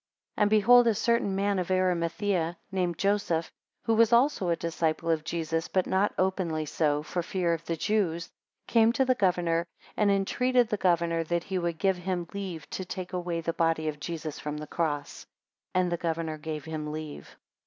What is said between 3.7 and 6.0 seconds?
who was also a disciple of Jesus, but